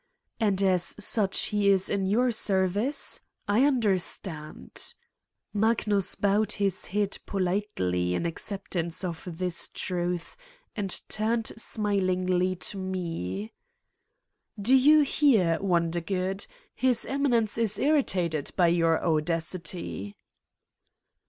[0.39, 3.19] "And as such he is in your service?
[3.47, 4.95] I under stand,"
[5.53, 10.35] Magnus bowed his head politely in accept ance of this truth
[10.75, 13.53] and turned smilingly to me:
[14.57, 14.75] 260 Satan's Diary "Do
[15.37, 16.47] you hear, Wondergood?
[16.73, 20.15] His Eminence is irritated by your audacity."